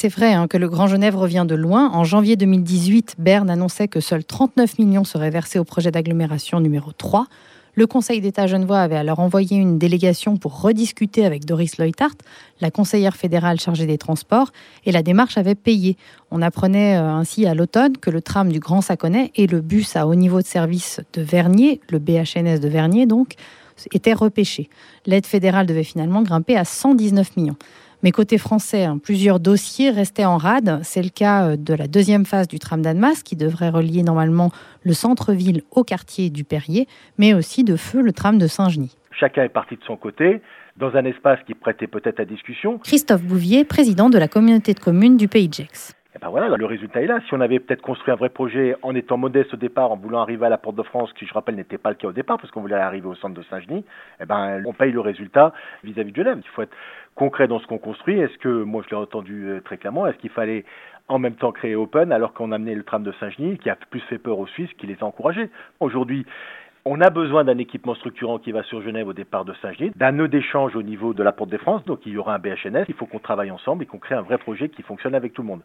C'est 0.00 0.08
vrai 0.08 0.32
hein, 0.32 0.46
que 0.46 0.56
le 0.56 0.68
Grand 0.68 0.86
Genève 0.86 1.16
revient 1.16 1.44
de 1.44 1.56
loin. 1.56 1.90
En 1.90 2.04
janvier 2.04 2.36
2018, 2.36 3.16
Berne 3.18 3.50
annonçait 3.50 3.88
que 3.88 3.98
seuls 3.98 4.22
39 4.22 4.78
millions 4.78 5.02
seraient 5.02 5.30
versés 5.30 5.58
au 5.58 5.64
projet 5.64 5.90
d'agglomération 5.90 6.60
numéro 6.60 6.92
3. 6.92 7.26
Le 7.74 7.84
Conseil 7.88 8.20
d'État 8.20 8.46
genevois 8.46 8.78
avait 8.78 8.94
alors 8.94 9.18
envoyé 9.18 9.56
une 9.56 9.76
délégation 9.76 10.36
pour 10.36 10.60
rediscuter 10.60 11.24
avec 11.24 11.46
Doris 11.46 11.78
Leuthart, 11.78 12.14
la 12.60 12.70
conseillère 12.70 13.16
fédérale 13.16 13.58
chargée 13.58 13.86
des 13.86 13.98
transports, 13.98 14.52
et 14.86 14.92
la 14.92 15.02
démarche 15.02 15.36
avait 15.36 15.56
payé. 15.56 15.96
On 16.30 16.42
apprenait 16.42 16.96
euh, 16.96 17.10
ainsi 17.10 17.46
à 17.46 17.54
l'automne 17.54 17.96
que 17.96 18.10
le 18.10 18.22
tram 18.22 18.52
du 18.52 18.60
Grand 18.60 18.82
Saconnet 18.82 19.32
et 19.34 19.48
le 19.48 19.60
bus 19.60 19.96
à 19.96 20.06
haut 20.06 20.14
niveau 20.14 20.40
de 20.40 20.46
service 20.46 21.00
de 21.12 21.22
Vernier, 21.22 21.80
le 21.90 21.98
BHNS 21.98 22.60
de 22.60 22.68
Vernier 22.68 23.06
donc, 23.06 23.34
étaient 23.92 24.12
repêchés. 24.12 24.70
L'aide 25.06 25.26
fédérale 25.26 25.66
devait 25.66 25.82
finalement 25.82 26.22
grimper 26.22 26.56
à 26.56 26.64
119 26.64 27.36
millions. 27.36 27.56
Mais 28.02 28.12
côté 28.12 28.38
français, 28.38 28.84
hein, 28.84 28.98
plusieurs 28.98 29.40
dossiers 29.40 29.90
restaient 29.90 30.24
en 30.24 30.36
rade. 30.36 30.80
C'est 30.84 31.02
le 31.02 31.08
cas 31.08 31.50
euh, 31.50 31.56
de 31.56 31.74
la 31.74 31.88
deuxième 31.88 32.24
phase 32.24 32.46
du 32.46 32.58
tram 32.58 32.80
d'Annemasse 32.80 33.22
qui 33.22 33.34
devrait 33.34 33.70
relier 33.70 34.02
normalement 34.02 34.50
le 34.82 34.92
centre-ville 34.92 35.62
au 35.72 35.82
quartier 35.82 36.30
du 36.30 36.44
Perrier, 36.44 36.86
mais 37.18 37.34
aussi 37.34 37.64
de 37.64 37.76
feu 37.76 38.00
le 38.00 38.12
tram 38.12 38.38
de 38.38 38.46
Saint-Genis. 38.46 38.96
Chacun 39.10 39.42
est 39.42 39.48
parti 39.48 39.74
de 39.74 39.82
son 39.84 39.96
côté 39.96 40.40
dans 40.76 40.94
un 40.94 41.04
espace 41.04 41.40
qui 41.44 41.54
prêtait 41.54 41.88
peut-être 41.88 42.20
à 42.20 42.24
discussion. 42.24 42.78
Christophe 42.78 43.22
Bouvier, 43.22 43.64
président 43.64 44.10
de 44.10 44.18
la 44.18 44.28
communauté 44.28 44.74
de 44.74 44.80
communes 44.80 45.16
du 45.16 45.26
Pays 45.26 45.48
de 45.48 45.54
Gex. 45.54 45.97
Et 46.18 46.20
ben 46.20 46.30
voilà, 46.30 46.56
le 46.56 46.66
résultat 46.66 47.00
est 47.00 47.06
là. 47.06 47.20
Si 47.28 47.34
on 47.34 47.40
avait 47.40 47.60
peut-être 47.60 47.80
construit 47.80 48.12
un 48.12 48.16
vrai 48.16 48.28
projet 48.28 48.74
en 48.82 48.92
étant 48.96 49.16
modeste 49.16 49.54
au 49.54 49.56
départ, 49.56 49.92
en 49.92 49.96
voulant 49.96 50.20
arriver 50.20 50.46
à 50.46 50.48
la 50.48 50.58
Porte 50.58 50.74
de 50.74 50.82
France, 50.82 51.12
qui 51.12 51.26
je 51.26 51.32
rappelle 51.32 51.54
n'était 51.54 51.78
pas 51.78 51.90
le 51.90 51.94
cas 51.94 52.08
au 52.08 52.12
départ, 52.12 52.38
parce 52.38 52.50
qu'on 52.50 52.60
voulait 52.60 52.74
arriver 52.74 53.06
au 53.06 53.14
centre 53.14 53.34
de 53.34 53.42
Saint-Genis, 53.44 53.84
eh 54.20 54.26
ben 54.26 54.60
on 54.66 54.72
paye 54.72 54.90
le 54.90 54.98
résultat 54.98 55.52
vis-à-vis 55.84 56.10
de 56.10 56.16
Genève. 56.16 56.40
Il 56.42 56.48
faut 56.48 56.62
être 56.62 56.74
concret 57.14 57.46
dans 57.46 57.60
ce 57.60 57.68
qu'on 57.68 57.78
construit. 57.78 58.18
Est-ce 58.18 58.36
que, 58.38 58.48
moi 58.48 58.82
je 58.84 58.90
l'ai 58.90 59.00
entendu 59.00 59.46
euh, 59.46 59.60
très 59.60 59.76
clairement, 59.76 60.08
est-ce 60.08 60.18
qu'il 60.18 60.30
fallait 60.30 60.64
en 61.06 61.20
même 61.20 61.36
temps 61.36 61.52
créer 61.52 61.76
Open 61.76 62.10
alors 62.10 62.34
qu'on 62.34 62.50
a 62.50 62.56
amené 62.56 62.74
le 62.74 62.82
tram 62.82 63.04
de 63.04 63.12
Saint-Genis, 63.20 63.58
qui 63.58 63.70
a 63.70 63.76
plus 63.76 64.00
fait 64.00 64.18
peur 64.18 64.40
aux 64.40 64.48
Suisses 64.48 64.72
qu'il 64.76 64.88
les 64.88 64.98
a 65.00 65.04
encouragés? 65.04 65.50
Aujourd'hui, 65.78 66.26
on 66.90 67.02
a 67.02 67.10
besoin 67.10 67.44
d'un 67.44 67.58
équipement 67.58 67.94
structurant 67.94 68.38
qui 68.38 68.50
va 68.50 68.62
sur 68.62 68.80
Genève 68.80 69.06
au 69.08 69.12
départ 69.12 69.44
de 69.44 69.52
Saint-Genis, 69.60 69.92
d'un 69.94 70.12
nœud 70.12 70.28
d'échange 70.28 70.74
au 70.74 70.82
niveau 70.82 71.12
de 71.12 71.22
la 71.22 71.32
Porte 71.32 71.50
des 71.50 71.58
France, 71.58 71.84
donc 71.84 72.00
il 72.06 72.12
y 72.12 72.16
aura 72.16 72.34
un 72.34 72.38
BHNS, 72.38 72.84
il 72.88 72.94
faut 72.94 73.04
qu'on 73.04 73.18
travaille 73.18 73.50
ensemble 73.50 73.82
et 73.82 73.86
qu'on 73.86 73.98
crée 73.98 74.14
un 74.14 74.22
vrai 74.22 74.38
projet 74.38 74.70
qui 74.70 74.80
fonctionne 74.80 75.14
avec 75.14 75.34
tout 75.34 75.42
le 75.42 75.48
monde. 75.48 75.56